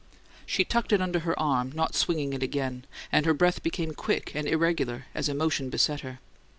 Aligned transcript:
She 0.47 0.63
tucked 0.63 0.91
it 0.91 0.99
under 0.99 1.19
her 1.19 1.39
arm, 1.39 1.73
not 1.75 1.93
swinging 1.93 2.33
it 2.33 2.41
again; 2.41 2.85
and 3.11 3.23
her 3.27 3.35
breath 3.35 3.61
became 3.61 3.93
quick 3.93 4.33
and 4.33 4.47
irregular 4.47 5.05
as 5.13 5.29
emotion 5.29 5.69
beset 5.69 5.99
her. 6.01 6.19